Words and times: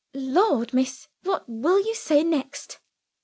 "Lord, 0.15 0.73
miss, 0.73 1.07
what 1.21 1.43
will 1.47 1.77
you 1.79 1.93
say 1.93 2.23
next!" 2.23 2.79